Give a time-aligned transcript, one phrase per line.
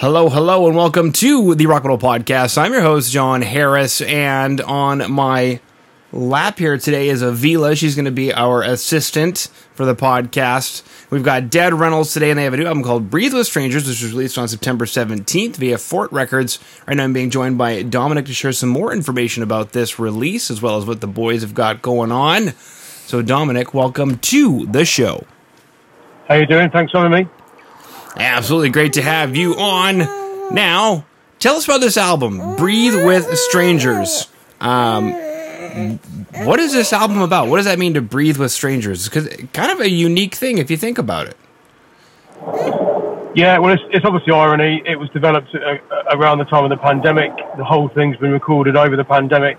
[0.00, 2.56] Hello, hello, and welcome to the Rock and Roll Podcast.
[2.56, 5.58] I'm your host, Jon Harris, and on my
[6.12, 7.74] lap here today is Avila.
[7.74, 10.84] She's going to be our assistant for the podcast.
[11.10, 13.88] We've got Dead Reynolds today, and they have a new album called Breathe with Strangers,
[13.88, 16.60] which was released on September 17th via Fort Records.
[16.86, 20.48] Right now, I'm being joined by Dominic to share some more information about this release,
[20.48, 22.50] as well as what the boys have got going on.
[23.08, 25.26] So, Dominic, welcome to the show.
[26.28, 26.70] How you doing?
[26.70, 27.37] Thanks for having me.
[28.16, 29.98] Absolutely great to have you on.
[30.54, 31.04] Now,
[31.38, 34.28] tell us about this album, Breathe with Strangers.
[34.60, 35.12] Um,
[36.44, 37.48] what is this album about?
[37.48, 39.04] What does that mean to breathe with strangers?
[39.04, 41.36] Because kind of a unique thing if you think about it.
[43.34, 44.82] Yeah, well, it's, it's obviously irony.
[44.84, 45.78] It was developed uh,
[46.10, 47.30] around the time of the pandemic.
[47.56, 49.58] The whole thing's been recorded over the pandemic.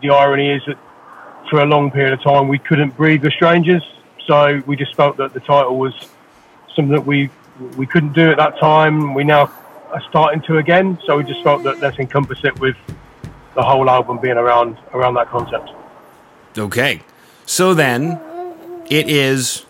[0.00, 0.78] The irony is that
[1.50, 3.82] for a long period of time we couldn't breathe with strangers,
[4.26, 5.92] so we just felt that the title was
[6.74, 7.28] something that we
[7.76, 9.14] we couldn't do at that time.
[9.14, 9.52] We now
[9.92, 12.76] are starting to again, so we just felt that let's encompass it with
[13.54, 15.70] the whole album being around around that concept.
[16.56, 17.02] Okay,
[17.46, 18.20] so then
[18.88, 19.66] it is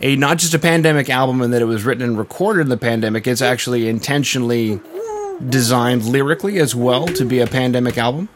[0.00, 2.76] a not just a pandemic album in that it was written and recorded in the
[2.76, 3.26] pandemic.
[3.26, 4.80] It's actually intentionally
[5.48, 8.28] designed lyrically as well to be a pandemic album.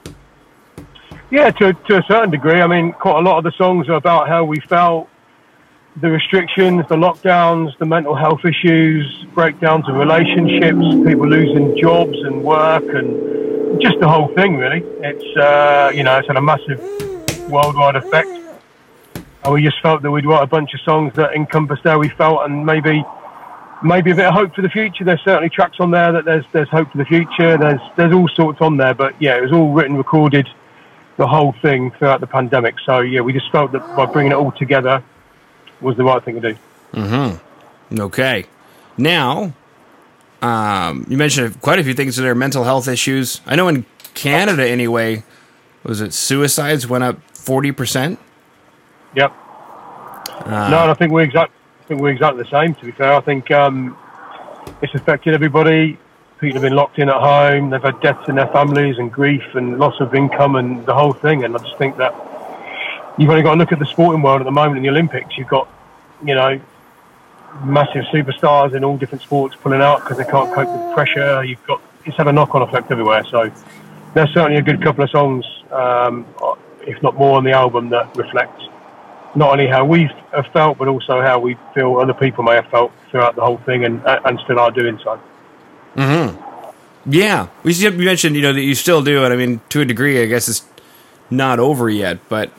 [1.31, 2.61] Yeah, to to a certain degree.
[2.61, 5.09] I mean, quite a lot of the songs are about how we felt
[5.97, 12.43] the restrictions, the lockdowns, the mental health issues, breakdowns of relationships, people losing jobs and
[12.43, 14.57] work, and just the whole thing.
[14.57, 16.81] Really, it's uh, you know it's had a massive
[17.51, 18.31] worldwide effect,
[19.45, 22.09] and we just felt that we'd write a bunch of songs that encompassed how we
[22.09, 23.05] felt, and maybe
[23.83, 25.05] maybe a bit of hope for the future.
[25.05, 27.59] There's certainly tracks on there that there's there's hope for the future.
[27.59, 30.49] There's there's all sorts on there, but yeah, it was all written, recorded,
[31.19, 32.77] the whole thing throughout the pandemic.
[32.87, 35.05] So yeah, we just felt that by bringing it all together
[35.83, 36.59] was the right thing to do.
[36.95, 38.01] Mm-hmm.
[38.01, 38.47] Okay.
[38.97, 39.53] Now,
[40.41, 43.41] um, you mentioned quite a few things that are mental health issues.
[43.47, 45.25] I know in Canada, anyway,
[45.83, 48.19] was it suicides went up forty percent?
[49.15, 49.33] Yep.
[50.45, 51.53] Uh, no, I think we're exact.
[51.81, 52.75] I think we're exactly the same.
[52.75, 53.97] To be fair, I think um,
[54.81, 55.99] it's affected everybody.
[56.39, 57.71] People have been locked in at home.
[57.71, 61.13] They've had deaths in their families and grief and loss of income and the whole
[61.13, 61.45] thing.
[61.45, 62.13] And I just think that
[63.19, 65.37] you've only got to look at the sporting world at the moment in the Olympics.
[65.37, 65.69] You've got,
[66.25, 66.61] you know,
[67.65, 71.45] massive superstars in all different sports pulling out because they can't cope with pressure.
[71.45, 73.25] You've got it's had a knock-on effect everywhere.
[73.31, 73.51] So
[74.15, 76.27] there's certainly a good couple of songs, um,
[76.87, 78.61] if not more, on the album that reflect
[79.35, 82.67] not only how we have felt, but also how we feel other people may have
[82.67, 85.17] felt throughout the whole thing, and and still are doing so.
[85.95, 86.37] Hmm.
[87.07, 89.29] Yeah, we mentioned you know that you still do it.
[89.29, 90.65] I mean, to a degree, I guess it's
[91.31, 92.51] not over yet, but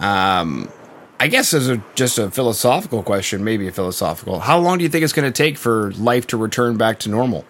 [0.00, 0.68] um,
[1.20, 4.40] I guess as a just a philosophical question, maybe a philosophical.
[4.40, 7.10] How long do you think it's going to take for life to return back to
[7.10, 7.44] normal?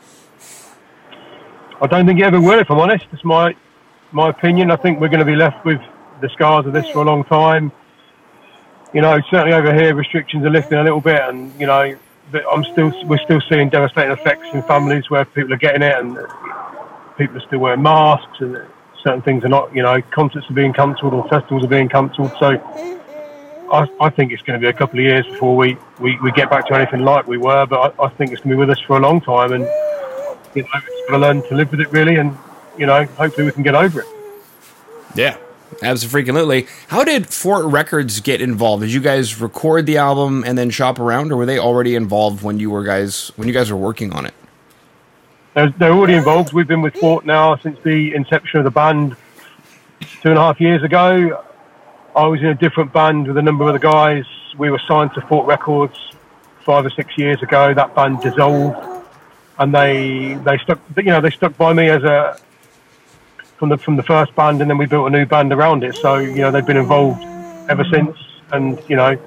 [1.80, 2.58] I don't think it ever will.
[2.58, 3.54] If I'm honest, it's my
[4.12, 4.70] my opinion.
[4.70, 5.80] I think we're going to be left with
[6.20, 7.70] the scars of this for a long time.
[8.94, 11.94] You know, certainly over here, restrictions are lifting a little bit, and you know,
[12.50, 16.16] I'm still we're still seeing devastating effects in families where people are getting it, and
[17.18, 18.56] people are still wearing masks, and
[19.08, 22.30] certain things are not, you know, concerts are being cancelled or festivals are being cancelled.
[22.38, 22.50] So
[23.72, 26.30] I, I, think it's going to be a couple of years before we, we, we
[26.32, 27.64] get back to anything like we were.
[27.64, 29.52] But I, I think it's going to be with us for a long time.
[29.52, 29.64] And,
[30.54, 32.16] you know, we've got to learn to live with it really.
[32.16, 32.36] And,
[32.76, 34.06] you know, hopefully we can get over it.
[35.14, 35.38] Yeah.
[35.82, 36.66] Absolutely.
[36.88, 38.82] How did Fort Records get involved?
[38.82, 42.42] Did you guys record the album and then shop around, or were they already involved
[42.42, 44.34] when you were guys when you guys were working on it?
[45.58, 46.52] They're, they're already involved.
[46.52, 49.16] We've been with Fort now since the inception of the band
[50.22, 51.44] two and a half years ago.
[52.14, 54.24] I was in a different band with a number of the guys.
[54.56, 55.98] We were signed to Fort Records
[56.64, 57.74] five or six years ago.
[57.74, 59.04] That band dissolved,
[59.58, 60.78] and they they stuck.
[60.96, 62.38] You know, they stuck by me as a
[63.56, 65.96] from the from the first band, and then we built a new band around it.
[65.96, 67.24] So you know, they've been involved
[67.68, 68.16] ever since,
[68.52, 69.18] and you know,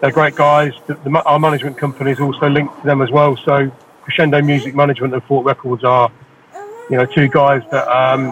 [0.00, 0.72] they're great guys.
[0.86, 3.36] The, the, our management company is also linked to them as well.
[3.36, 3.70] So
[4.06, 6.10] Crescendo Music Management and Fort Records are,
[6.88, 8.30] you know, two guys that um,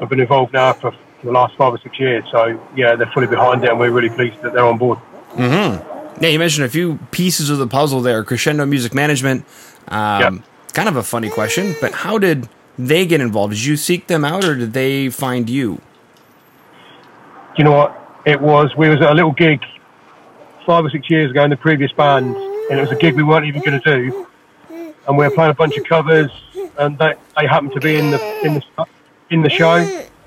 [0.00, 2.24] have been involved now for, for, the last five or six years.
[2.32, 4.98] So yeah, they're fully behind it, and we're really pleased that they're on board.
[5.34, 6.22] Mm-hmm.
[6.22, 8.24] Yeah, you mentioned a few pieces of the puzzle there.
[8.24, 9.46] Crescendo Music Management.
[9.88, 10.32] Um, yep.
[10.74, 13.54] Kind of a funny question, but how did they get involved?
[13.54, 15.80] Did you seek them out, or did they find you?
[17.56, 18.22] you know what?
[18.24, 19.62] It was we was at a little gig
[20.64, 23.22] five or six years ago in the previous band, and it was a gig we
[23.22, 24.26] weren't even going to do
[25.06, 26.30] and we were playing a bunch of covers,
[26.78, 28.86] and they, they happened to be in the in the
[29.30, 29.84] in the show.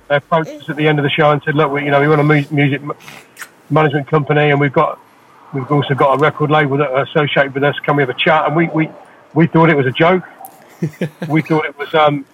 [0.07, 2.01] They approached us at the end of the show and said, "Look, we, you know,
[2.01, 2.81] we want a music
[3.69, 5.00] management company, and we've got
[5.54, 7.75] we've also got a record label that are associated with us.
[7.80, 8.89] Can we have a chat?" And we we,
[9.33, 10.24] we thought it was a joke.
[11.30, 12.25] we thought it was um,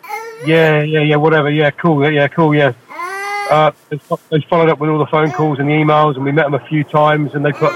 [0.45, 2.73] yeah, yeah, yeah, whatever, yeah, cool, yeah, cool, yeah.
[3.49, 3.99] Uh, they,
[4.29, 6.55] they followed up with all the phone calls and the emails, and we met them
[6.55, 7.73] a few times, and they put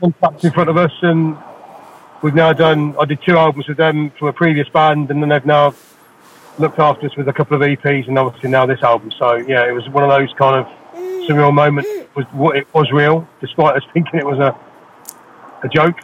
[0.00, 1.36] contacts in front of us, and
[2.22, 2.96] we've now done.
[2.98, 5.74] I did two albums with them from a previous band, and then they've now
[6.58, 9.10] looked after us with a couple of EPs, and obviously now this album.
[9.18, 10.66] So yeah, it was one of those kind of
[11.28, 11.88] surreal moments.
[12.14, 14.56] Was what it was real, despite us thinking it was a
[15.62, 16.00] a joke.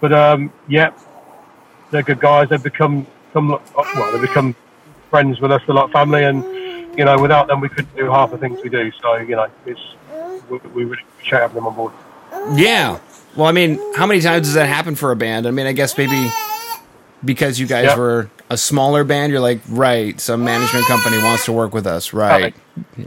[0.00, 0.90] But um, yeah,
[1.90, 2.48] they're good guys.
[2.48, 4.54] They've become, become well, they've become
[5.10, 6.44] friends with us, a lot of family, and
[6.98, 8.90] you know, without them, we couldn't do half the things we do.
[9.02, 9.80] So you know, it's
[10.48, 11.92] we, we really appreciate having them on board.
[12.54, 12.98] Yeah.
[13.36, 15.46] Well, I mean, how many times does that happen for a band?
[15.46, 16.30] I mean, I guess maybe
[17.24, 17.98] because you guys yep.
[17.98, 22.12] were a smaller band, you're like, right, some management company wants to work with us,
[22.12, 22.54] right?
[22.96, 23.06] Yeah.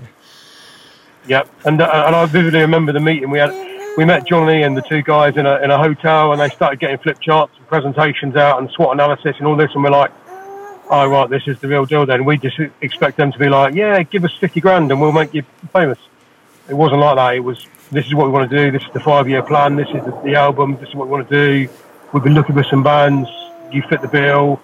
[1.27, 1.49] Yep.
[1.65, 3.51] And uh, and I vividly remember the meeting we had.
[3.97, 6.79] We met Johnny and the two guys in a in a hotel, and they started
[6.79, 10.11] getting flip charts and presentations out and SWOT analysis and all this, and we're like,
[10.89, 12.05] oh right, this is the real deal.
[12.05, 15.11] Then we just expect them to be like, yeah, give us fifty grand and we'll
[15.11, 15.99] make you famous.
[16.69, 17.35] It wasn't like that.
[17.35, 18.71] It was this is what we want to do.
[18.71, 19.75] This is the five year plan.
[19.75, 20.77] This is the, the, album.
[20.77, 21.73] This is what we want to do.
[22.13, 23.29] We've been looking for some bands.
[23.71, 24.61] You fit the bill.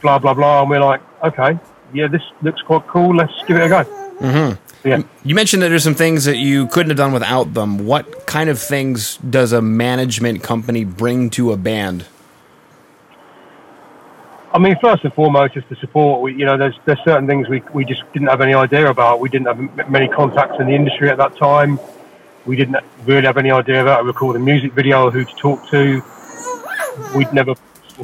[0.00, 0.62] Blah blah blah.
[0.62, 1.58] And we're like, okay,
[1.92, 3.14] yeah, this looks quite cool.
[3.14, 3.84] Let's give it a go.
[4.20, 4.88] Mm-hmm.
[4.88, 5.02] Yeah.
[5.24, 7.86] You mentioned that there's some things that you couldn't have done without them.
[7.86, 12.06] What kind of things does a management company bring to a band?
[14.52, 16.20] I mean, first and foremost, just the support.
[16.20, 19.20] We, you know, there's there's certain things we we just didn't have any idea about.
[19.20, 21.78] We didn't have many contacts in the industry at that time.
[22.44, 25.68] We didn't really have any idea about a recording music video or who to talk
[25.70, 26.02] to.
[27.14, 27.54] We'd never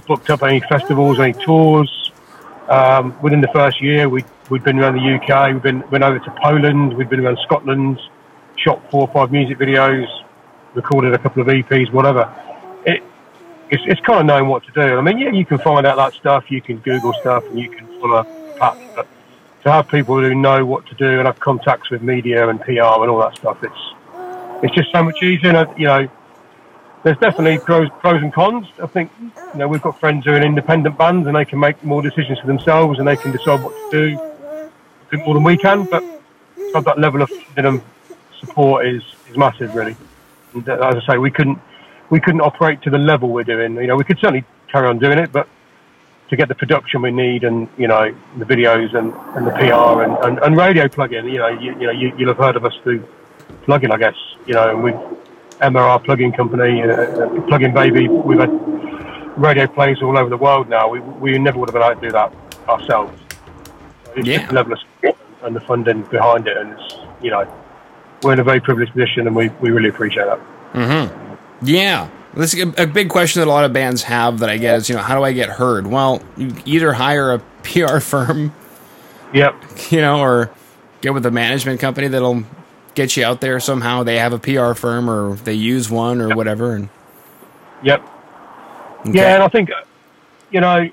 [0.07, 2.13] booked up any festivals, any tours.
[2.69, 5.55] Um, within the first year, we we'd been around the UK.
[5.55, 6.97] we'd been been over to Poland.
[6.97, 7.99] We'd been around Scotland.
[8.57, 10.07] Shot four or five music videos.
[10.75, 12.33] Recorded a couple of EPs, whatever.
[12.87, 13.03] It
[13.71, 14.99] it's, it's kind of knowing what to do.
[14.99, 17.69] I mean, yeah, you can find out that stuff, you can Google stuff, and you
[17.69, 18.25] can follow
[18.59, 19.07] paths, but
[19.63, 22.71] to have people who know what to do and have contacts with media and PR
[22.71, 23.95] and all that stuff, it's
[24.63, 25.55] it's just so much easier.
[25.57, 26.09] And, you know,
[27.03, 28.67] there's definitely pros pros and cons.
[28.83, 31.59] I think you know we've got friends who are in independent bands and they can
[31.59, 34.33] make more decisions for themselves and they can decide what to do,
[35.11, 35.85] do more than we can.
[35.85, 36.05] But
[36.85, 37.31] that level of
[38.41, 39.97] support is is massive, really.
[40.55, 41.59] And uh, as I say, we couldn't
[42.11, 43.77] we couldn't operate to the level we're doing.
[43.77, 45.49] You know, we could certainly carry on doing it, but
[46.31, 50.03] to get the production we need and you know the videos and, and the PR
[50.03, 52.65] and, and, and radio plugin, you know, you, you know you, will have heard of
[52.65, 53.07] us through
[53.67, 54.17] plugin, I guess.
[54.47, 54.95] You know, and we've
[55.61, 58.09] MRR plugin company, uh, uh, plugin baby.
[58.09, 58.51] We've had
[59.39, 60.89] radio plays all over the world now.
[60.89, 62.33] We we never would have been able to do that
[62.69, 63.19] ourselves.
[64.17, 64.47] It's yeah.
[64.47, 67.47] the level of support and the funding behind it, and it's you know
[68.23, 70.41] we're in a very privileged position, and we, we really appreciate that.
[70.73, 71.35] Mm-hmm.
[71.67, 72.11] Yeah.
[72.35, 74.89] This is a big question that a lot of bands have that I get is,
[74.89, 75.87] you know, how do I get heard?
[75.87, 78.55] Well, you either hire a PR firm,
[79.33, 79.55] yep,
[79.91, 80.51] you know, or
[81.01, 82.45] get with a management company that'll
[82.99, 84.03] get you out there somehow.
[84.03, 86.37] They have a PR firm or they use one or yep.
[86.37, 86.75] whatever.
[86.75, 86.89] And
[87.83, 88.03] yep,
[89.01, 89.13] okay.
[89.13, 89.71] yeah, and I think
[90.51, 90.91] you know,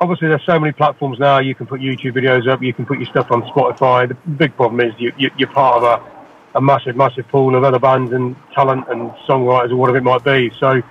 [0.00, 1.38] obviously there's so many platforms now.
[1.38, 4.08] You can put YouTube videos up, you can put your stuff on Spotify.
[4.08, 6.16] The big problem is you, you you're part of a
[6.56, 10.24] a massive, massive pool of other bands and talent and songwriters or whatever it might
[10.24, 10.50] be.
[10.58, 10.82] So,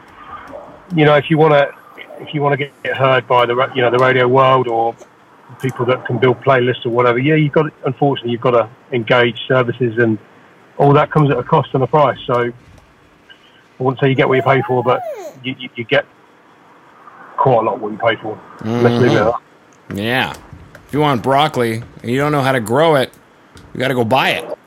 [0.95, 1.73] you know, if you want to,
[2.21, 4.95] if you want to get heard by the, you know, the radio world or
[5.61, 9.39] people that can build playlists or whatever, yeah, you've got, unfortunately, you've got to engage
[9.47, 10.17] services and
[10.77, 12.19] all that comes at a cost and a price.
[12.25, 12.51] So,
[13.79, 15.01] I wouldn't say you get what you pay for, but
[15.43, 16.05] you, you, you get
[17.37, 18.39] quite a lot what you pay for.
[18.59, 19.97] Mm-hmm.
[19.97, 20.33] Yeah.
[20.87, 23.13] If you want broccoli and you don't know how to grow it,
[23.73, 24.57] you got to go buy it.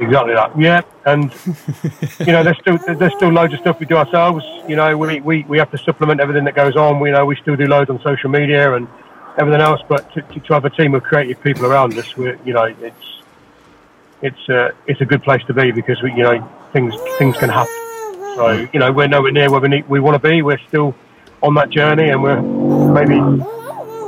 [0.00, 0.56] Exactly that.
[0.56, 1.32] Yeah, and
[2.20, 4.44] you know, there's still there's still loads of stuff we do ourselves.
[4.68, 7.00] You know, we, we, we have to supplement everything that goes on.
[7.00, 8.86] We you know we still do loads on social media and
[9.38, 9.80] everything else.
[9.88, 12.64] But to, to, to have a team of creative people around us, we you know,
[12.64, 13.22] it's
[14.22, 17.48] it's uh, it's a good place to be because we you know things things can
[17.48, 17.72] happen.
[18.36, 20.42] So you know, we're nowhere near where we need, we want to be.
[20.42, 20.94] We're still
[21.42, 23.16] on that journey, and we're maybe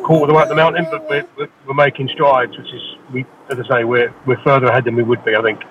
[0.05, 2.97] quarter of the way up the mountain, but we're, we're, we're making strides, which is
[3.13, 5.37] we as I say, we're we're further ahead than we would be.
[5.37, 5.63] I think.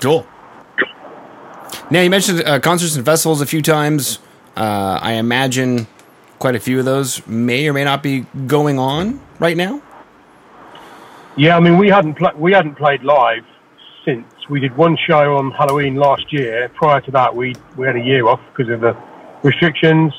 [0.00, 0.26] Cool.
[1.90, 4.18] Now you mentioned uh, concerts and festivals a few times.
[4.56, 5.86] Uh, I imagine
[6.38, 9.82] quite a few of those may or may not be going on right now.
[11.36, 13.44] Yeah, I mean we hadn't pl- we hadn't played live
[14.04, 16.70] since we did one show on Halloween last year.
[16.74, 18.96] Prior to that, we we had a year off because of the
[19.42, 20.12] restrictions.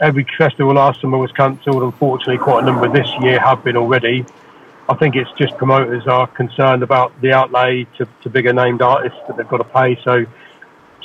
[0.00, 1.82] Every festival last summer was cancelled.
[1.82, 4.24] Unfortunately, quite a number this year have been already.
[4.88, 9.18] I think it's just promoters are concerned about the outlay to, to bigger named artists
[9.26, 9.98] that they've got to pay.
[10.04, 10.26] So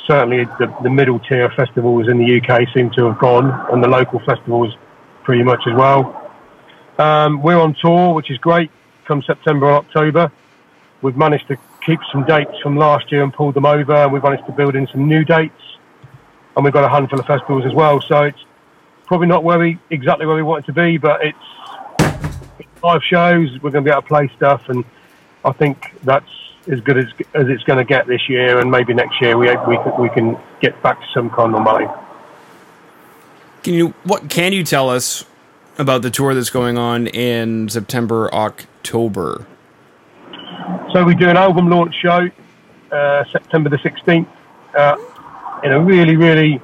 [0.10, 3.88] certainly the, the middle tier festivals in the UK seem to have gone, and the
[3.88, 4.76] local festivals
[5.24, 6.32] pretty much as well.
[6.98, 8.72] Um, we're on tour, which is great.
[9.06, 10.32] Come September and October,
[11.04, 14.24] we've managed to keep some dates from last year and pull them over, and we've
[14.24, 15.62] managed to build in some new dates,
[16.56, 18.02] and we've got a handful of festivals as well.
[18.02, 18.44] So it's
[19.06, 21.38] probably not where we exactly where we want it to be, but it's
[22.82, 23.52] five shows.
[23.62, 24.84] We're going to be able to play stuff, and
[25.46, 28.94] I think that's as good as, as it's going to get this year, and maybe
[28.94, 31.88] next year we we can, we can get back to some kind of money.
[33.64, 35.26] Can you what can you tell us
[35.78, 39.48] about the tour that's going on in September October?
[40.94, 42.30] So we do an album launch show
[42.92, 44.28] uh, September the 16th
[44.76, 44.98] uh,
[45.64, 46.62] in a really, really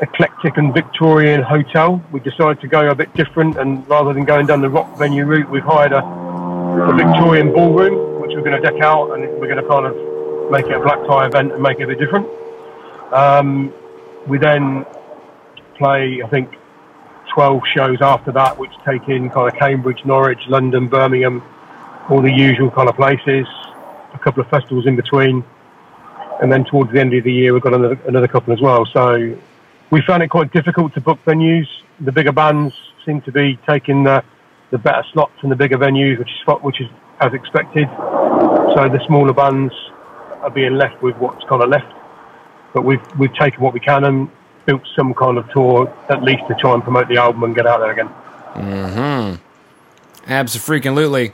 [0.00, 2.02] eclectic and Victorian hotel.
[2.12, 5.24] We decided to go a bit different and rather than going down the rock venue
[5.24, 9.48] route, we've hired a, a Victorian ballroom, which we're going to deck out and we're
[9.48, 11.98] going to kind of make it a black tie event and make it a bit
[11.98, 12.26] different.
[13.10, 13.72] Um,
[14.26, 14.84] we then
[15.78, 16.54] play, I think,
[17.32, 21.42] 12 shows after that, which take in kind of Cambridge, Norwich, London, Birmingham,
[22.10, 23.46] all the usual kind of places,
[24.12, 25.42] a couple of festivals in between,
[26.42, 28.84] and then towards the end of the year we've got another, another couple as well.
[28.92, 29.38] So
[29.90, 31.66] we found it quite difficult to book venues.
[32.00, 32.74] The bigger bands
[33.06, 34.22] seem to be taking the,
[34.70, 36.88] the better slots in the bigger venues, which is which is
[37.20, 37.88] as expected.
[38.74, 39.74] So the smaller bands
[40.40, 41.92] are being left with what's kind of left.
[42.74, 44.28] But we've we've taken what we can and
[44.66, 47.66] built some kind of tour at least to try and promote the album and get
[47.66, 48.08] out there again.
[48.54, 49.42] Mm-hmm.
[50.30, 51.32] Absolutely.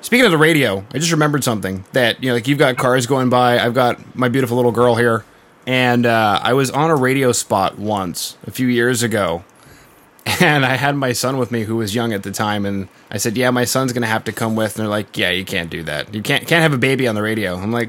[0.00, 3.06] Speaking of the radio, I just remembered something that you know, like you've got cars
[3.06, 3.58] going by.
[3.58, 5.24] I've got my beautiful little girl here,
[5.66, 9.44] and uh, I was on a radio spot once a few years ago,
[10.40, 13.16] and I had my son with me who was young at the time, and I
[13.18, 15.70] said, "Yeah, my son's gonna have to come with." And they're like, "Yeah, you can't
[15.70, 16.14] do that.
[16.14, 17.88] You can't can't have a baby on the radio." I'm like,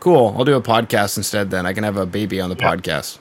[0.00, 1.50] "Cool, I'll do a podcast instead.
[1.50, 2.78] Then I can have a baby on the Yep.
[2.78, 3.18] podcast."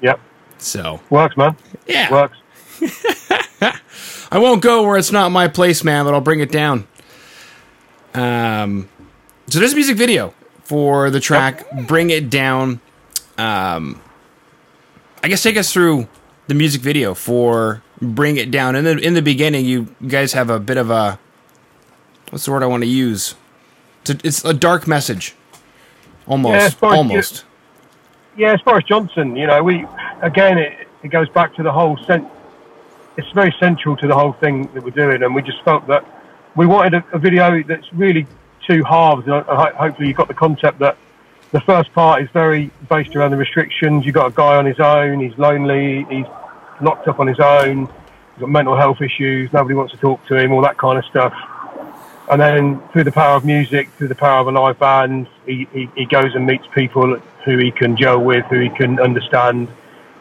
[0.00, 0.20] Yep,
[0.58, 1.56] So works, man.
[1.86, 2.36] yeah, Works.
[4.30, 6.86] I won't go where it's not my place, man, but I'll bring it down.
[8.14, 8.88] Um,
[9.48, 12.80] so there's a music video for the track "Bring It Down."
[13.36, 14.00] Um,
[15.22, 16.08] I guess take us through
[16.48, 20.50] the music video for "Bring It Down." In the in the beginning, you guys have
[20.50, 21.18] a bit of a
[22.30, 23.36] what's the word I want to use?
[24.02, 25.60] It's a, it's a dark message, Yeah,
[26.26, 27.44] almost, it's almost.
[28.36, 29.86] Yeah, as far as Johnson, you know, we
[30.22, 32.26] again it, it goes back to the whole sense.
[33.16, 36.04] It's very central to the whole thing that we're doing, and we just felt that
[36.56, 38.26] we wanted a, a video that's really
[38.66, 39.24] two halves.
[39.26, 40.96] And I, I, hopefully, you got the concept that
[41.50, 44.04] the first part is very based around the restrictions.
[44.04, 45.20] You've got a guy on his own.
[45.20, 46.06] He's lonely.
[46.08, 46.26] He's
[46.80, 47.86] locked up on his own.
[47.86, 49.52] He's got mental health issues.
[49.52, 50.52] Nobody wants to talk to him.
[50.52, 51.34] All that kind of stuff.
[52.30, 55.66] And then through the power of music, through the power of a live band, he,
[55.72, 59.68] he, he goes and meets people who he can gel with, who he can understand,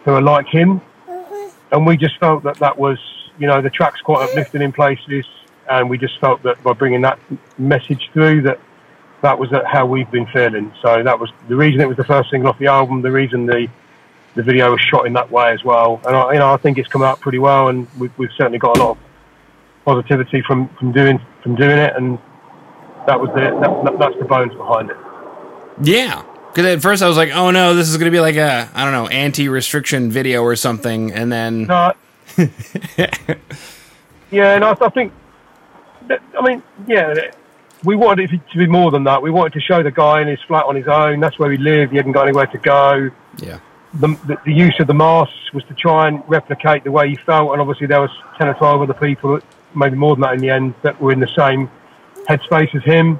[0.06, 0.80] who are like him.
[1.08, 1.74] Mm-hmm.
[1.74, 2.98] And we just felt that that was,
[3.38, 5.26] you know, the track's quite uplifting in places.
[5.70, 7.20] And we just felt that by bringing that
[7.58, 8.60] message through, that
[9.22, 10.72] that was uh, how we've been feeling.
[10.82, 13.46] So that was the reason it was the first single off the album, the reason
[13.46, 13.68] the
[14.38, 16.00] the video was shot in that way as well.
[16.06, 18.60] And I, you know, I think it's come out pretty well, and we've, we've certainly
[18.60, 18.98] got a lot of
[19.84, 22.20] positivity from, from doing from doing it, and
[23.08, 24.98] that was the that, that, that's the bones behind it.
[25.82, 26.24] Yeah.
[26.48, 28.70] Because at first I was like, oh no, this is going to be like a,
[28.74, 31.12] I don't know, anti restriction video or something.
[31.12, 31.66] And then.
[31.66, 31.94] No,
[34.32, 35.14] yeah, and I, I think,
[36.08, 37.14] that, I mean, yeah,
[37.84, 39.22] we wanted it to be more than that.
[39.22, 41.20] We wanted to show the guy in his flat on his own.
[41.20, 41.92] That's where he lived.
[41.92, 43.10] He hadn't got anywhere to go.
[43.38, 43.60] Yeah.
[43.94, 47.52] The, the, use of the masks was to try and replicate the way he felt,
[47.54, 49.40] and obviously there was ten or twelve other people,
[49.74, 51.70] maybe more than that in the end, that were in the same
[52.28, 53.20] headspace as him.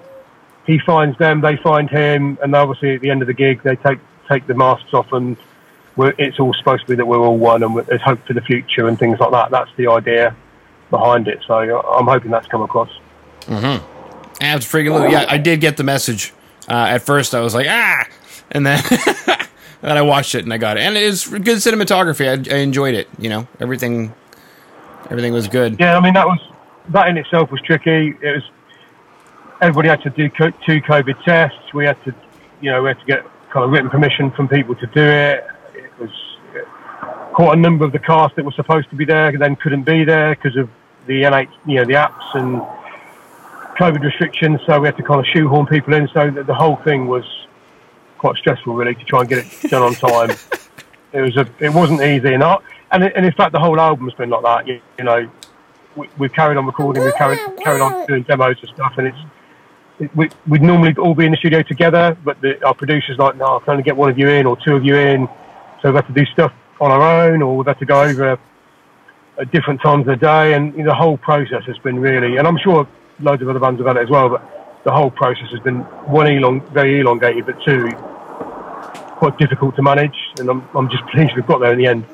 [0.66, 3.78] He finds them, they find him, and obviously at the end of the gig, they
[3.78, 5.38] take take the masks off, and
[5.98, 8.88] it's all supposed to be that we're all one, and there's hope for the future
[8.88, 9.50] and things like that.
[9.52, 10.36] That's the idea
[10.90, 11.40] behind it.
[11.48, 12.90] So I'm hoping that's come across.
[14.42, 15.12] Absolutely.
[15.12, 16.34] Yeah, I did get the message.
[16.68, 18.06] Uh, at first, I was like, ah,
[18.52, 18.84] and then
[19.82, 22.28] and I watched it and I got it, and it was good cinematography.
[22.28, 23.08] I, I enjoyed it.
[23.18, 24.14] You know, everything
[25.10, 25.80] everything was good.
[25.80, 26.40] Yeah, I mean that was
[26.90, 28.16] that in itself was tricky.
[28.22, 28.44] It was
[29.62, 31.74] everybody had to do co- two COVID tests.
[31.74, 32.14] We had to,
[32.62, 35.46] you know, we had to get kind of written permission from people to do it.
[35.74, 36.12] It was
[37.34, 39.84] quite a number of the cast that were supposed to be there and then couldn't
[39.84, 40.70] be there because of
[41.06, 42.62] the NH, you know, the apps and
[43.78, 44.60] COVID restrictions.
[44.66, 46.08] So we had to kind of shoehorn people in.
[46.10, 47.24] So the, the whole thing was
[48.18, 50.32] quite stressful, really, to try and get it done on time.
[51.14, 52.58] it was a, it wasn't easy, and I,
[52.92, 54.68] and, and in fact, the whole album's been like that.
[54.68, 55.30] You, you know,
[55.96, 59.18] we, we've carried on recording, we've carried carried on doing demos and stuff, and it's
[60.16, 63.58] we, we'd normally all be in the studio together, but the, our producer's like, no,
[63.58, 65.28] I can only get one of you in or two of you in.
[65.82, 68.40] So we've had to do stuff on our own or we've had to go over
[69.40, 70.54] at different times of the day.
[70.54, 72.88] And you know, the whole process has been really, and I'm sure
[73.20, 74.57] loads of other bands have had it as well, but
[74.88, 77.90] the whole process has been one, elong, very elongated, but two,
[79.18, 80.16] quite difficult to manage.
[80.40, 82.06] And I'm, I'm just pleased we've got there in the end.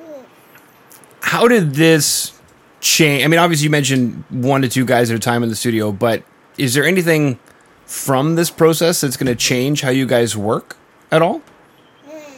[1.21, 2.33] How did this
[2.81, 3.23] change?
[3.23, 5.91] I mean, obviously, you mentioned one to two guys at a time in the studio,
[5.91, 6.23] but
[6.57, 7.37] is there anything
[7.85, 10.75] from this process that's going to change how you guys work
[11.11, 11.43] at all?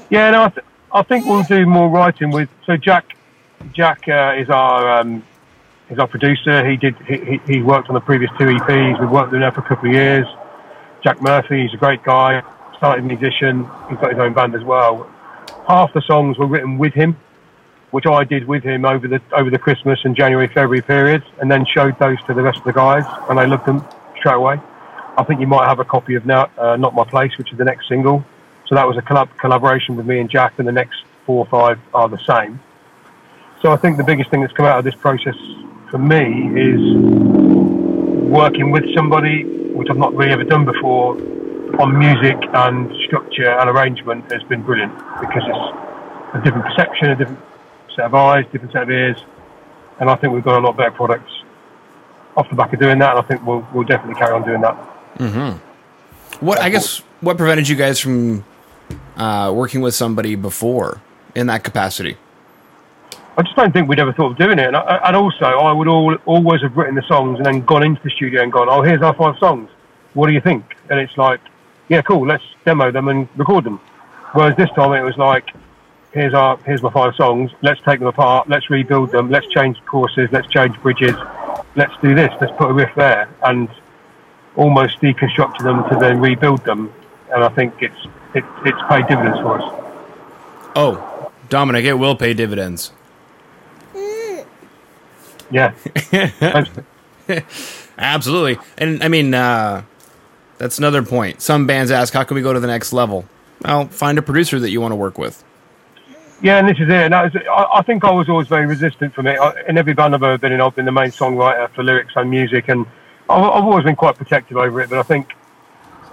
[0.10, 2.50] Yeah, no, I, th- I think we'll do more writing with.
[2.66, 3.16] So Jack,
[3.72, 5.24] Jack uh, is our um,
[5.90, 6.68] is our producer.
[6.68, 9.00] He did he, he worked on the previous two EPs.
[9.00, 10.26] We've worked with him for a couple of years.
[11.04, 12.42] Jack Murphy, he's a great guy.
[12.78, 13.60] Started musician.
[13.90, 15.10] He's got his own band as well.
[15.68, 17.18] Half the songs were written with him,
[17.92, 21.50] which I did with him over the over the Christmas and January February period, and
[21.50, 23.86] then showed those to the rest of the guys, and they loved them
[24.18, 24.60] straight away.
[25.18, 27.58] I think you might have a copy of now, uh, Not My Place, which is
[27.58, 28.26] the next single.
[28.68, 31.46] So that was a collab- collaboration with me and Jack, and the next four or
[31.46, 32.60] five are the same.
[33.62, 35.36] So I think the biggest thing that's come out of this process
[35.96, 36.82] for me is
[38.30, 41.16] working with somebody, which I've not really ever done before,
[41.80, 47.16] on music and structure and arrangement has been brilliant because it's a different perception, a
[47.16, 47.40] different
[47.96, 49.24] set of eyes, different set of ears,
[50.02, 51.32] and I think we've got a lot better products
[52.36, 53.16] off the back of doing that.
[53.16, 54.76] And I think we'll we'll definitely carry on doing that.
[55.18, 56.46] Mm-hmm.
[56.46, 58.44] What I guess what prevented you guys from
[59.16, 61.02] uh, working with somebody before
[61.36, 62.18] in that capacity?
[63.38, 64.68] I just don't think we'd ever thought of doing it.
[64.68, 67.84] And, I, and also, I would all, always have written the songs and then gone
[67.84, 69.70] into the studio and gone, "Oh, here's our five songs.
[70.14, 71.42] What do you think?" And it's like,
[71.90, 72.26] "Yeah, cool.
[72.26, 73.80] Let's demo them and record them."
[74.32, 75.50] Whereas this time it was like,
[76.14, 77.52] "Here's our here's my five songs.
[77.62, 78.48] Let's take them apart.
[78.48, 79.30] Let's rebuild them.
[79.30, 80.30] Let's change courses.
[80.32, 81.16] Let's change bridges.
[81.76, 82.34] Let's do this.
[82.40, 83.68] Let's put a riff there." And
[84.56, 86.94] almost deconstruct them to then rebuild them.
[87.34, 89.82] And I think it's it, it's paid dividends for us.
[90.78, 92.94] Oh, Dominic, it will pay dividends.
[95.52, 95.74] Yeah.
[97.98, 98.58] Absolutely.
[98.78, 99.84] And I mean, uh,
[100.58, 101.42] that's another point.
[101.42, 103.26] Some bands ask, how can we go to the next level?
[103.64, 105.44] Well, find a producer that you want to work with.
[106.42, 106.90] Yeah, and this is it.
[106.90, 109.40] And was, I, I think I was always very resistant from it.
[109.40, 112.14] I, in every band I've ever been in, I've been the main songwriter for lyrics
[112.16, 112.86] and music, and
[113.30, 114.90] I've, I've always been quite protective over it.
[114.90, 115.34] But I think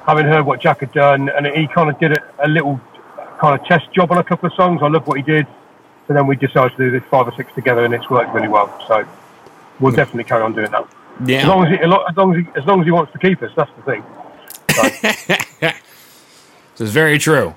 [0.06, 2.80] having heard what Jack had done, and he kind of did a, a little
[3.40, 4.80] kind of test job on a couple of songs.
[4.82, 5.46] I love what he did.
[6.06, 8.48] So then we decided to do this five or six together, and it's worked really
[8.48, 8.72] well.
[8.86, 9.06] So
[9.82, 10.88] we'll definitely carry on doing that.
[11.26, 11.42] Yeah.
[11.42, 13.42] As long as he, as long as he, as long as he wants to keep
[13.42, 14.04] us, that's the thing.
[16.72, 17.54] this is very true.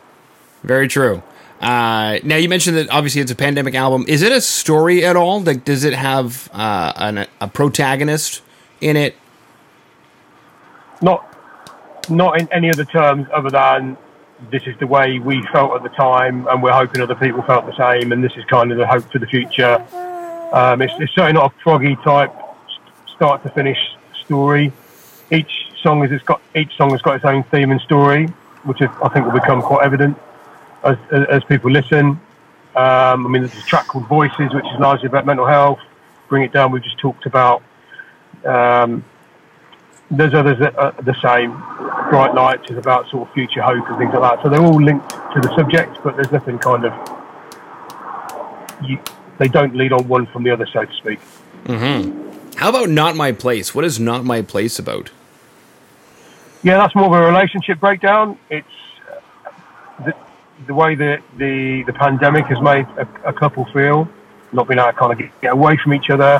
[0.64, 1.24] Very true.
[1.62, 4.04] Uh, now you mentioned that obviously it's a pandemic album.
[4.08, 5.42] Is it a story at all?
[5.42, 8.42] Like, does it have uh, an, a protagonist
[8.82, 9.16] in it?
[11.02, 11.26] Not,
[12.10, 13.98] not in any other terms other than
[14.52, 17.66] this is the way we felt at the time, and we're hoping other people felt
[17.66, 19.86] the same, and this is kind of the hope for the future.
[20.56, 22.34] Um, it's, it's certainly not a proggy type
[23.14, 23.78] start to finish
[24.24, 24.72] story.
[25.30, 25.52] Each
[25.84, 28.28] song it's got each song has got its own theme and story,
[28.64, 30.18] which is, I think will become quite evident
[30.86, 32.20] as, as people listen.
[32.76, 35.80] Um, I mean, there's a track called Voices, which is largely about mental health.
[36.30, 37.62] Bring It Down, we've just talked about.
[38.46, 39.04] Um,
[40.10, 41.52] there's others that are the same.
[42.10, 44.44] Bright Lights is about sort of future hope and things like that.
[44.44, 46.94] So they're all linked to the subject, but there's nothing kind of.
[48.84, 49.00] You,
[49.38, 51.20] they don't lead on one from the other, so to speak.
[51.66, 52.58] Mm-hmm.
[52.58, 53.76] How about Not My Place?
[53.76, 55.12] What is Not My Place about?
[56.64, 58.40] Yeah, that's more of a relationship breakdown.
[58.50, 58.68] It's
[59.46, 59.52] uh,
[60.06, 60.16] the,
[60.68, 64.08] the way that the, the pandemic has made a, a couple feel,
[64.52, 66.40] not being able to kind of get, get away from each other,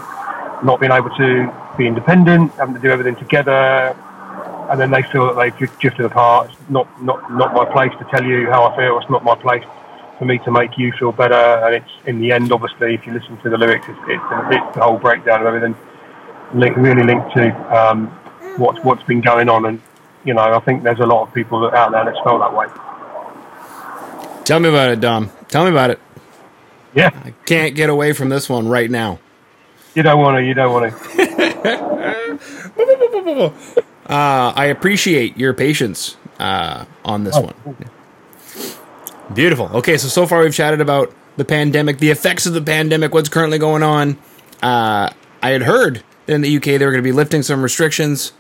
[0.64, 3.96] not being able to be independent, having to do everything together,
[4.70, 6.50] and then they feel that they've drifted apart.
[6.50, 8.98] It's not, not, not my place to tell you how I feel.
[9.00, 9.64] It's not my place
[10.18, 11.34] for me to make you feel better.
[11.34, 14.76] And it's in the end, obviously, if you listen to the lyrics, it's, it's, it's
[14.76, 15.76] the whole breakdown of everything,
[16.54, 18.08] link, really linked to um,
[18.58, 19.66] what's what's been going on.
[19.66, 19.82] And
[20.24, 22.54] you know, I think there's a lot of people that out there that felt that
[22.54, 22.68] way.
[24.44, 25.32] Tell me about it, Dom.
[25.48, 26.00] Tell me about it.
[26.94, 29.20] Yeah, I can't get away from this one right now.
[29.96, 30.44] You don't want to.
[30.44, 31.06] You don't want to.
[34.08, 37.42] uh, I appreciate your patience uh, on this oh.
[37.42, 37.76] one.
[39.34, 39.70] Beautiful.
[39.74, 43.30] Okay, so so far we've chatted about the pandemic, the effects of the pandemic, what's
[43.30, 44.18] currently going on.
[44.62, 45.10] Uh,
[45.42, 48.34] I had heard that in the UK they were going to be lifting some restrictions,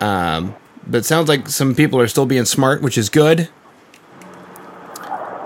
[0.00, 0.54] um,
[0.86, 3.48] but it sounds like some people are still being smart, which is good.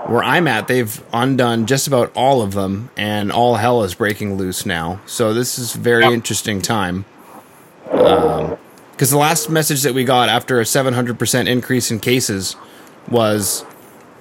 [0.07, 4.37] Where I'm at, they've undone just about all of them, and all hell is breaking
[4.37, 5.01] loose now.
[5.07, 6.13] So this is very yep.
[6.13, 7.05] interesting time.
[7.85, 8.59] Because
[8.93, 12.55] because the last message that we got after a 700% increase in cases
[13.09, 13.65] was,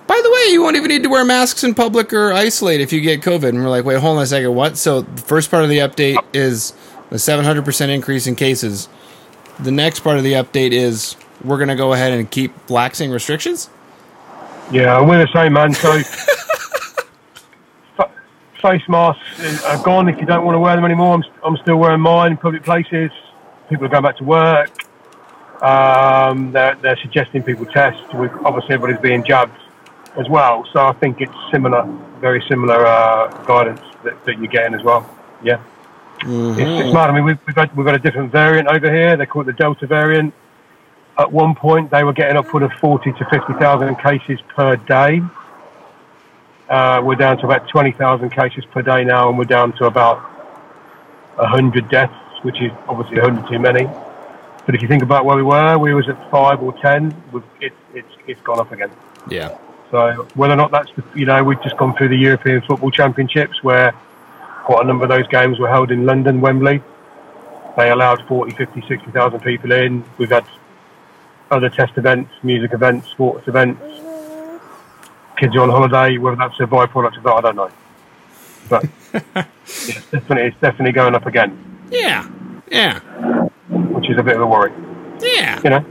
[0.10, 2.92] by the way, you won't even need to wear masks in public or isolate if
[2.92, 3.50] you get COVID.
[3.50, 4.76] And we're like, wait, hold on a second, what?
[4.76, 6.74] So the first part of the update is
[7.12, 8.90] the 700% increase in cases.
[9.60, 13.14] The next part of the update is we're going to go ahead and keep laxing
[13.14, 13.70] restrictions.
[14.72, 15.74] Yeah, we're the same, man.
[15.76, 16.02] So
[17.96, 18.12] fa-
[18.64, 21.14] face masks are gone if you don't want to wear them anymore.
[21.14, 23.12] I'm, I'm still wearing mine in public places.
[23.70, 24.72] People are going back to work.
[25.62, 28.12] Um, they're, they're suggesting people test.
[28.16, 29.56] With obviously, everybody's being jabbed
[30.20, 30.68] as well.
[30.74, 31.84] So I think it's similar,
[32.20, 35.10] very similar uh, guidance that, that you're getting as well.
[35.44, 35.62] Yeah.
[36.22, 37.10] It's, it's mad.
[37.10, 39.16] I mean, we've, we've, got, we've got a different variant over here.
[39.16, 40.34] They call it the Delta variant.
[41.18, 45.22] At one point, they were getting upward of 40 to 50,000 cases per day.
[46.70, 50.20] Uh, we're down to about 20,000 cases per day now, and we're down to about
[51.38, 53.86] 100 deaths, which is obviously 100 too many.
[54.66, 57.24] But if you think about where we were, we was at five or 10.
[57.32, 58.92] We've, it, it's, it's gone up again.
[59.30, 59.58] Yeah.
[59.92, 62.92] So whether or not that's the, you know, we've just gone through the European Football
[62.92, 63.92] Championships where
[64.64, 66.82] quite a number of those games were held in London, Wembley.
[67.76, 70.04] They allowed 40, 50, 60,000 people in.
[70.18, 70.46] We've had
[71.50, 73.82] other test events, music events, sports events.
[75.38, 77.72] Kids are on holiday, whether that's a byproduct of that, I don't know.
[78.70, 78.86] But
[79.66, 81.58] it's definitely, it's definitely going up again,
[81.90, 82.28] Yeah.
[82.70, 83.00] Yeah.
[83.70, 84.72] which is a bit of a worry.
[85.22, 85.60] Yeah.
[85.64, 85.86] You know,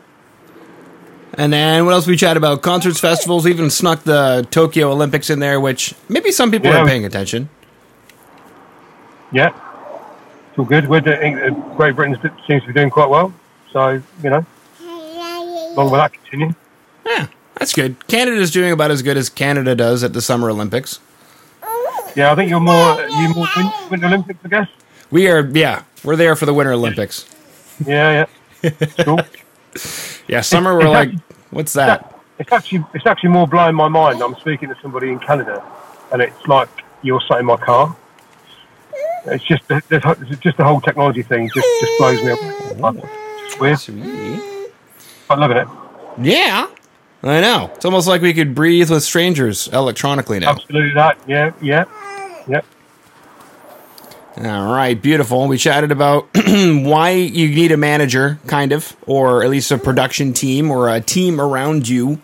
[1.38, 2.62] And then what else we chat about?
[2.62, 6.79] Concerts, festivals, even snuck the Tokyo Olympics in there, which maybe some people Yeah.
[6.79, 7.48] aren't paying attention.
[9.31, 9.48] yeah,
[10.51, 10.88] it's all good.
[10.88, 13.33] We're doing, uh, Great Britain seems to be doing quite well.
[13.72, 14.44] So, you know,
[15.77, 16.55] long will that continue.
[17.07, 17.27] Yeah,
[17.59, 18.07] that's good.
[18.09, 20.98] Canada's doing about as good as Canada does at the Summer Olympics.
[22.16, 24.68] Yeah, I think you're more you more win, Winter Olympics, I guess.
[25.11, 27.27] We are, yeah, we're there for the Winter Olympics.
[27.87, 28.27] Yeah,
[28.62, 28.70] yeah.
[29.05, 29.20] Cool.
[30.29, 31.11] Yeah, summer we're like,
[31.51, 32.14] what's that?
[32.38, 34.23] It's actually it's actually more blowing my mind.
[34.23, 35.62] I'm speaking to somebody in Canada,
[36.12, 36.69] and it's like
[37.03, 37.97] you're sat in my car.
[39.27, 42.31] It's just the, the, it's just the whole technology thing just just blows me
[42.83, 42.95] up.
[43.61, 43.79] Weird.
[43.79, 44.71] Sweet.
[45.29, 45.69] I'm loving it.
[46.21, 46.69] Yeah,
[47.23, 47.71] I know.
[47.75, 50.51] It's almost like we could breathe with strangers electronically now.
[50.51, 51.19] Absolutely that.
[51.27, 51.85] Yeah, yeah,
[52.47, 52.61] yeah.
[54.40, 55.48] All right, beautiful.
[55.48, 60.33] We chatted about why you need a manager, kind of, or at least a production
[60.33, 62.20] team or a team around you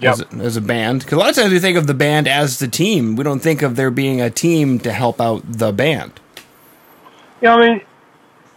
[0.00, 0.12] Yep.
[0.12, 1.00] as, a, as a band.
[1.00, 3.14] Because a lot of times we think of the band as the team.
[3.14, 6.18] We don't think of there being a team to help out the band.
[7.42, 7.80] Yeah, I mean,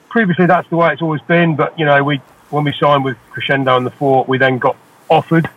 [0.09, 1.55] previously that's the way it's always been.
[1.57, 4.77] But you know, we when we signed with Crescendo and the Fort, we then got
[5.09, 5.49] offered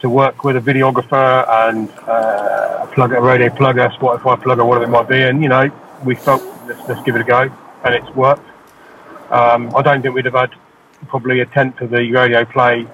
[0.00, 4.84] to work with a videographer and uh, a plugger, a radio plugger, Spotify plugger, whatever
[4.84, 5.22] it might be.
[5.22, 5.70] And you know,
[6.04, 7.50] we felt let's, let's give it a go,
[7.84, 8.46] and it's worked.
[9.30, 10.54] Um, I don't think we'd have had
[11.08, 12.86] probably a tenth of the radio play,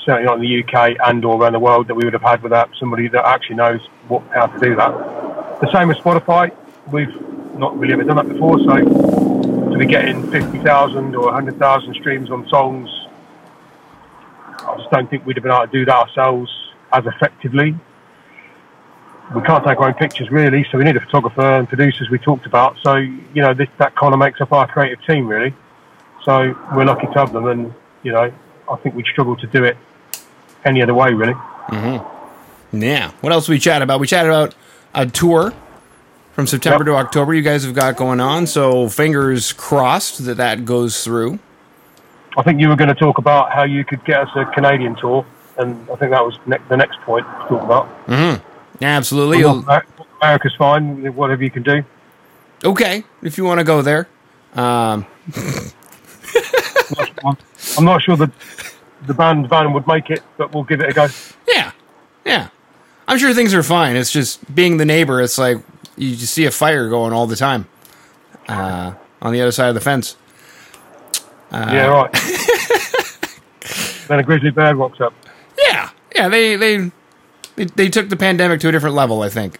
[0.00, 2.42] certainly not in the UK and or around the world, that we would have had
[2.42, 4.92] without somebody that actually knows what how to do that.
[5.60, 6.54] The same with Spotify.
[6.92, 7.14] We've
[7.58, 8.76] not really ever done that before, so
[9.72, 12.88] to be getting 50,000 or 100,000 streams on songs,
[14.60, 16.50] I just don't think we'd have been able to do that ourselves
[16.92, 17.74] as effectively.
[19.34, 22.18] We can't take our own pictures really, so we need a photographer and producers we
[22.18, 22.76] talked about.
[22.82, 25.54] So, you know, this, that kind of makes up our creative team really.
[26.24, 28.32] So we're lucky to have them and, you know,
[28.70, 29.76] I think we'd struggle to do it
[30.64, 31.34] any other way really.
[31.68, 32.82] Mm-hmm.
[32.82, 33.12] Yeah.
[33.20, 34.00] What else we chat about?
[34.00, 34.54] We chatted about
[34.94, 35.52] a tour
[36.32, 36.86] from September Yep.
[36.86, 38.46] to October you guys have got going on.
[38.46, 41.38] So fingers crossed that that goes through.
[42.36, 44.94] I think you were going to talk about how you could get us a Canadian
[44.96, 47.88] tour, and I think that was ne- the next point to talk about.
[48.06, 48.38] Yeah,
[48.82, 49.42] absolutely.
[50.20, 51.84] America's fine, whatever you can do.
[52.64, 54.08] okay, if you want to go there.
[54.54, 55.06] Um,
[57.76, 58.30] I'm not sure that
[59.06, 61.06] the band van would make it, but we'll give it a go.
[61.46, 61.72] Yeah,
[62.24, 62.48] yeah.
[63.06, 63.96] I'm sure things are fine.
[63.96, 65.20] It's just being the neighbor.
[65.20, 65.58] It's like
[65.96, 67.66] you just see a fire going all the time
[68.48, 70.16] uh, on the other side of the fence.
[71.52, 72.12] yeah, right.
[74.08, 75.14] then a grizzly bear walks up.
[75.58, 76.28] Yeah, yeah.
[76.28, 76.90] They they
[77.58, 79.22] they, they took the pandemic to a different level.
[79.22, 79.58] I think.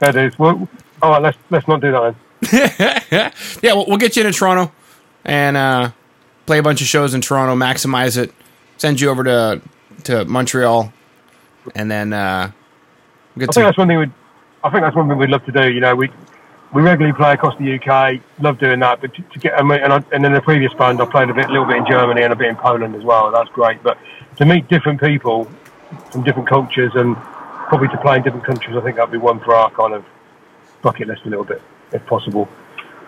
[0.00, 0.38] That is.
[0.38, 0.68] Well,
[1.02, 3.32] all right, let's let's not do that then.
[3.62, 4.70] Yeah, we'll, we'll get you into Toronto
[5.24, 5.90] and uh,
[6.46, 7.54] play a bunch of shows in Toronto.
[7.56, 8.32] Maximize it.
[8.76, 9.62] Send you over to
[10.04, 10.92] to Montreal,
[11.74, 12.52] and then uh,
[13.34, 14.12] we'll get I think to that's one thing we'd.
[14.62, 15.72] I think that's one thing we'd love to do.
[15.72, 16.10] You know, we
[16.74, 18.20] we regularly play across the UK.
[18.40, 21.06] Love doing that, but to, to get and, I, and in the previous band, I
[21.06, 23.32] played a bit, a little bit in Germany and a bit in Poland as well.
[23.32, 23.82] That's great.
[23.82, 23.98] But
[24.36, 25.50] to meet different people
[26.10, 27.16] from different cultures and
[27.68, 30.04] probably to play in different countries, I think that'd be one for our kind of
[30.82, 31.60] bucket list a little bit,
[31.92, 32.48] if possible.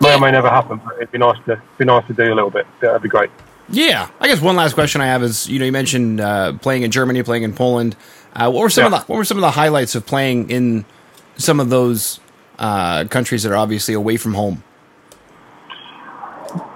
[0.01, 2.35] May or may never happen, but it'd be nice to be nice to do a
[2.35, 2.65] little bit.
[2.79, 3.29] That'd be great.
[3.69, 6.83] Yeah, I guess one last question I have is you know you mentioned uh, playing
[6.83, 7.95] in Germany, playing in Poland.
[8.33, 10.85] Uh, what were some of the what were some of the highlights of playing in
[11.37, 12.19] some of those
[12.57, 14.63] uh, countries that are obviously away from home?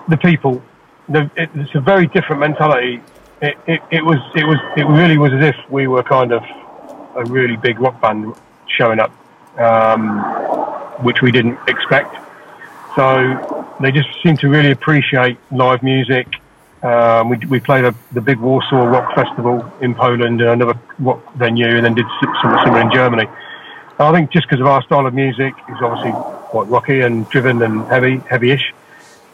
[0.08, 0.62] the people.
[1.10, 3.02] The, it, it's a very different mentality.
[3.42, 6.44] It, it, was it was it really was as if we were kind of
[7.16, 8.34] a really big rock band
[8.68, 9.12] showing up,
[9.60, 10.20] um,
[11.04, 12.16] which we didn't expect.
[12.96, 16.28] So they just seem to really appreciate live music.
[16.82, 21.36] Um, we, we played a, the big Warsaw Rock Festival in Poland, and another rock
[21.36, 23.28] venue, and then did something similar in Germany.
[24.00, 27.62] I think just because of our style of music, it's obviously quite rocky and driven
[27.62, 28.74] and heavy, heavy-ish.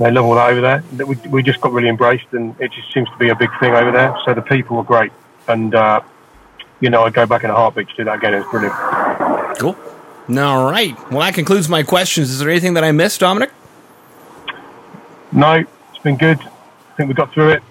[0.01, 0.83] They love all that over there.
[1.05, 3.75] We, we just got really embraced, and it just seems to be a big thing
[3.75, 4.15] over there.
[4.25, 5.11] So the people were great,
[5.47, 6.01] and uh,
[6.79, 8.33] you know, I'd go back in a heartbeat to do that again.
[8.33, 9.59] It was brilliant.
[9.59, 9.77] Cool.
[10.39, 10.97] All right.
[11.11, 12.31] Well, that concludes my questions.
[12.31, 13.51] Is there anything that I missed, Dominic?
[15.31, 15.53] No,
[15.89, 16.39] it's been good.
[16.39, 17.63] I think we got through it.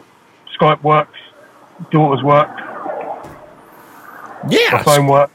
[0.59, 1.19] Skype works,
[1.91, 3.27] daughters work, my
[4.51, 4.83] Yeah.
[4.85, 5.33] phone works.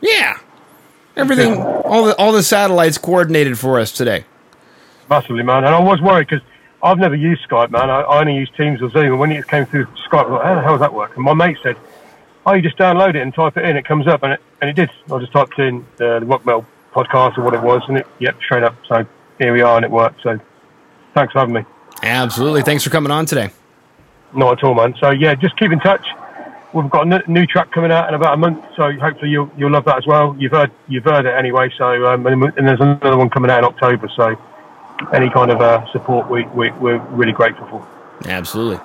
[0.00, 0.38] Yeah.
[1.16, 4.24] Everything, all the all the satellites coordinated for us today.
[5.10, 5.64] Massively, man.
[5.64, 6.46] And I was worried because
[6.82, 7.90] I've never used Skype, man.
[7.90, 9.06] I, I only use Teams or Zoom.
[9.06, 11.16] And when it came through Skype, I was like, how the hell does that work?
[11.16, 11.76] And my mate said,
[12.46, 13.76] oh, you just download it and type it in.
[13.76, 14.22] It comes up.
[14.22, 14.90] And it, and it did.
[15.12, 17.82] I just typed in uh, the Rock Metal podcast or what it was.
[17.88, 18.76] And it, yep, straight up.
[18.88, 19.04] So
[19.38, 20.22] here we are and it worked.
[20.22, 20.38] So
[21.14, 21.64] thanks for having me.
[22.02, 22.62] Absolutely.
[22.62, 23.50] Thanks for coming on today.
[24.34, 24.94] Not at all, man.
[25.00, 26.06] So yeah, just keep in touch.
[26.72, 29.50] We've got a n- new track coming out in about a month, so hopefully you'll
[29.56, 30.36] you'll love that as well.
[30.38, 31.68] You've heard you've heard it anyway.
[31.76, 34.08] So um, and, and there's another one coming out in October.
[34.14, 34.36] So
[35.12, 37.86] any kind of uh, support we, we we're really grateful for.
[38.26, 38.80] Absolutely.